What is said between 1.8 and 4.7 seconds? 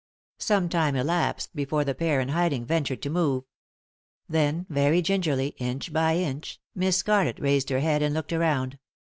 the pair in hiding ventured to move. Then,